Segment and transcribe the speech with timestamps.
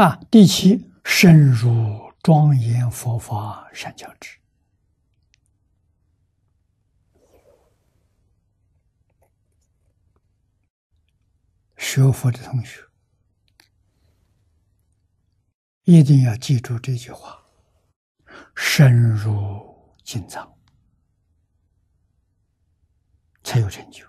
[0.00, 4.38] 啊，第七，深入庄严佛法善教之。
[11.76, 12.82] 学佛的同学
[15.84, 17.38] 一定要记住这句话：
[18.56, 20.50] 深入经藏，
[23.44, 24.06] 才有成就。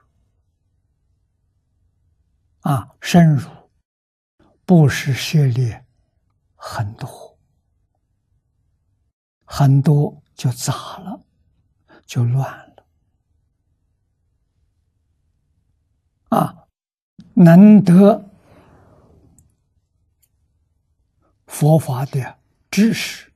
[2.61, 3.49] 啊，深入
[4.71, 5.85] 不是涉猎
[6.55, 7.37] 很多，
[9.43, 11.25] 很多就杂了，
[12.05, 12.85] 就乱了。
[16.29, 16.69] 啊，
[17.33, 18.29] 能得
[21.47, 23.29] 佛法的知识，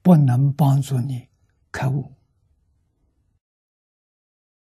[0.00, 1.28] 不能帮助你
[1.70, 2.14] 开悟。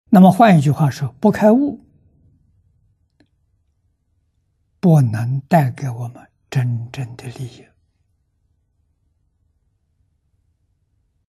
[0.07, 1.87] 那么换一句话说，不开悟，
[4.87, 7.67] 不能带给我们真正的利益。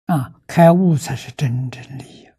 [0.06, 2.30] 啊，开悟才是真正利益。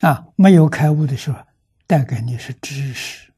[0.00, 1.46] 啊，没有开悟的时候，
[1.86, 3.32] 带给你是知识。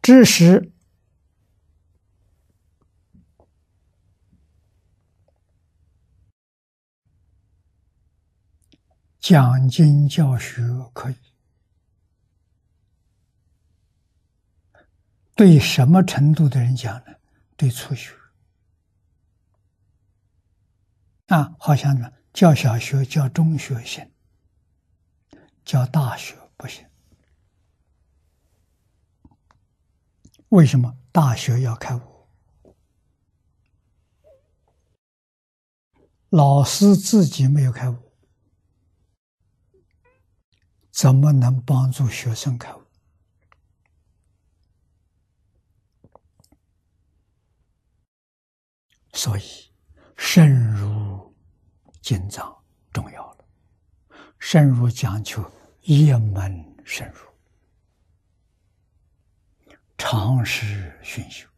[0.00, 0.70] 知识
[9.20, 10.62] 讲经教学
[10.94, 11.16] 可以，
[15.36, 17.14] 对什么程度的人讲呢？
[17.56, 18.14] 对初学
[21.26, 24.10] 啊，好像呢，教小学、教中学行，
[25.64, 26.86] 教大学不行。
[30.48, 32.00] 为什么大学要开悟？
[36.30, 38.09] 老师自己没有开悟，
[41.00, 42.82] 怎么能帮助学生开悟？
[49.14, 49.72] 所以，
[50.18, 51.34] 深入
[52.02, 52.54] 经藏
[52.92, 53.44] 重要了。
[54.38, 55.50] 深入讲求
[55.80, 57.20] 一门深入。
[59.96, 61.48] 常识熏修，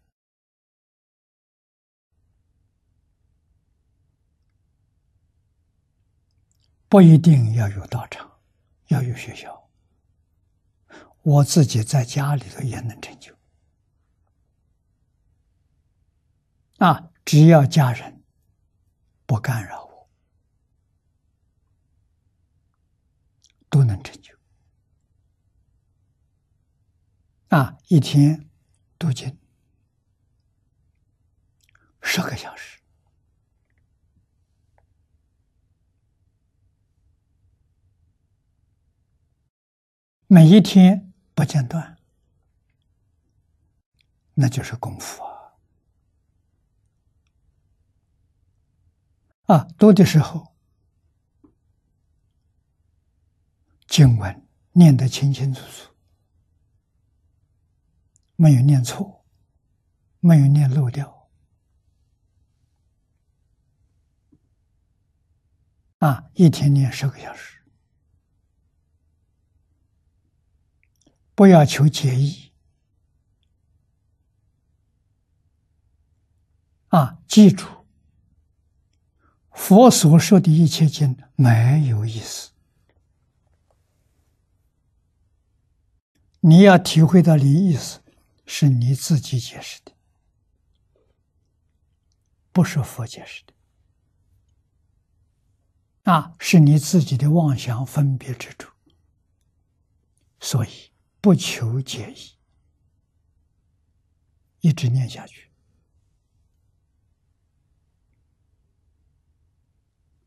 [6.88, 8.31] 不一定要有道场，
[8.92, 9.70] 要有学校。
[11.22, 13.34] 我自己在家里头也能成就。
[16.78, 18.22] 啊，只要家人
[19.24, 20.10] 不干扰我，
[23.70, 24.36] 都能成就。
[27.48, 28.50] 啊，一天
[28.98, 29.38] 读经
[32.02, 32.81] 十个小时，
[40.34, 41.98] 每一天不间断，
[44.32, 45.52] 那就是功夫啊！
[49.54, 50.54] 啊，多的时候
[53.86, 55.92] 经文念得清清楚楚。
[58.36, 59.26] 没有念错，
[60.20, 61.28] 没有念漏掉，
[65.98, 66.30] 啊！
[66.32, 67.51] 一天念十个小时，
[71.42, 72.52] 不要求解义，
[76.90, 77.18] 啊！
[77.26, 77.66] 记住，
[79.50, 82.52] 佛所说的一切经没有意思，
[86.38, 88.00] 你要体会到的意思。
[88.46, 89.92] 是你自己解释的，
[92.52, 93.42] 不是佛解释
[96.04, 96.12] 的。
[96.12, 98.70] 啊，是你自己的妄想分别之处，
[100.38, 100.91] 所以
[101.22, 102.36] 不求解意，
[104.60, 105.50] 一直念下去。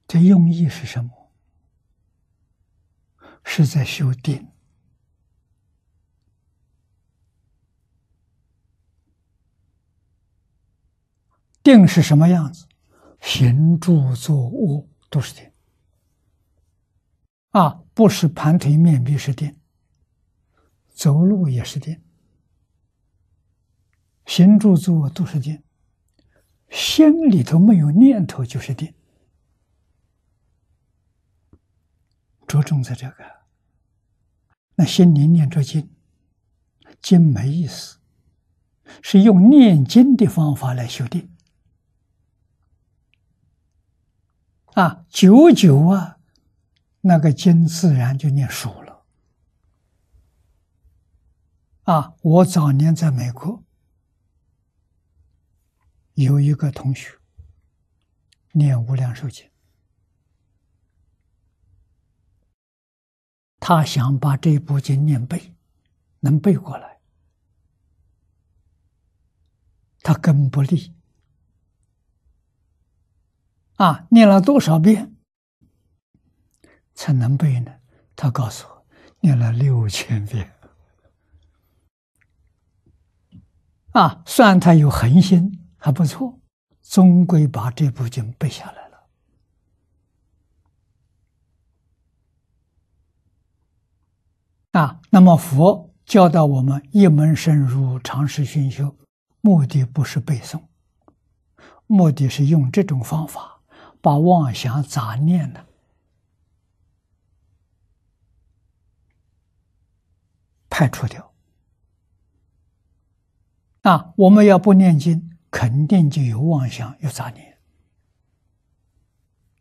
[0.08, 1.32] 这用意是什么？
[3.44, 4.48] 是在修定。
[11.62, 12.68] 定是什么样子？
[13.20, 15.52] 行住坐卧都是定
[17.50, 19.60] 啊，不是盘腿面壁是定，
[21.06, 22.02] 走路也是定，
[24.26, 25.62] 行住坐都是定，
[26.72, 28.92] 心里头没有念头就是定，
[32.48, 33.24] 着重在这个。
[34.74, 35.88] 那心里念着经，
[37.04, 38.00] 经没意思，
[39.04, 41.30] 是用念经的方法来修定。
[44.74, 46.18] 啊，久久啊，
[47.02, 48.85] 那个经自然就念熟了。
[51.86, 53.64] 啊，我早年在美国
[56.16, 57.20] 有一个同学
[58.54, 59.48] 念无量寿经，
[63.60, 65.54] 他想把这部经念背，
[66.22, 67.00] 能背过来，
[70.00, 70.96] 他更不利。
[73.76, 75.16] 啊，念了多少遍
[76.96, 77.80] 才能背呢？
[78.16, 78.88] 他告诉我，
[79.20, 80.55] 念了六千遍。
[83.96, 86.38] 啊，算他有恒心还不错，
[86.82, 89.08] 终归把这部经背下来了。
[94.72, 98.98] 啊，那么佛教导我们一门深入，长时熏修，
[99.40, 100.62] 目的不是背诵，
[101.88, 103.54] 目的是用这种方法。
[104.02, 105.66] 把妄想杂念呢
[110.70, 111.34] 排除掉
[113.86, 114.14] 啊！
[114.18, 117.60] 我们要不念经，肯定就有妄想、有杂念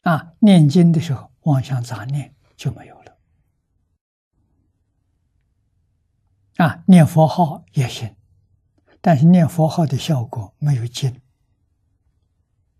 [0.00, 0.32] 啊！
[0.38, 3.18] 念经的时候，妄想杂念就没有了
[6.56, 6.82] 啊！
[6.86, 8.16] 念佛号也行，
[9.02, 11.20] 但是念佛号的效果没有经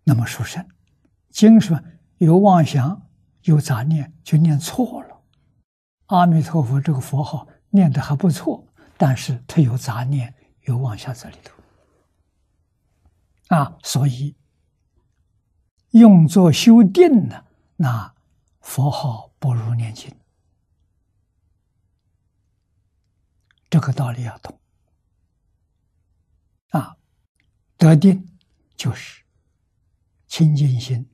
[0.03, 0.67] 那么殊胜。
[1.29, 1.79] 经说
[2.17, 3.07] 有妄想、
[3.43, 5.21] 有杂念，就念错了。
[6.07, 8.65] 阿弥陀佛这个佛号念的还不错，
[8.97, 10.33] 但是它有杂念、
[10.65, 11.55] 有妄想在里头
[13.55, 14.35] 啊，所以
[15.91, 17.45] 用作修定呢，
[17.75, 18.13] 那
[18.61, 20.13] 佛号不如念经。
[23.69, 24.59] 这个道理要懂
[26.69, 26.97] 啊，
[27.77, 28.37] 得定
[28.75, 29.23] 就是
[30.27, 31.09] 清净心。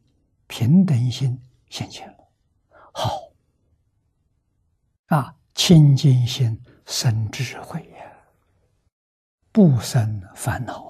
[0.47, 2.27] 平等心现前了，
[2.91, 3.31] 好
[5.05, 5.33] 啊！
[5.55, 7.90] 清净心生智慧，
[9.51, 10.87] 不生烦恼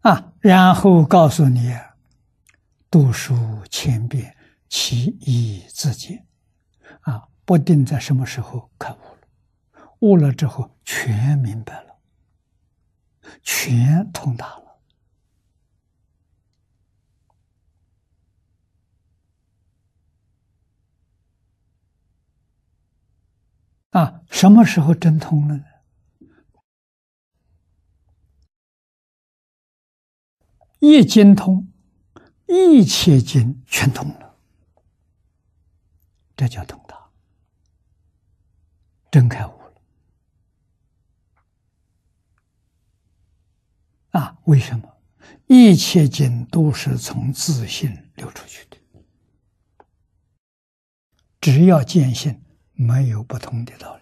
[0.00, 0.10] 啊！
[0.10, 1.76] 啊，然后告诉你，
[2.90, 4.36] 读书千遍，
[4.68, 6.26] 其义自见
[7.02, 7.28] 啊！
[7.44, 9.18] 不定在什么时候开悟了。
[10.00, 11.98] 悟了之后，全明白了，
[13.42, 14.71] 全通达了。
[23.92, 25.64] 啊，什么时候真通了呢？
[30.80, 31.70] 一经通，
[32.46, 34.36] 一切经全通了，
[36.34, 37.10] 这叫通达，
[39.10, 39.74] 真开悟了。
[44.12, 44.88] 啊，为什么
[45.46, 48.76] 一切经都是从自信流出去的？
[51.40, 52.41] 只要见性，
[52.74, 53.98] 没有不通的道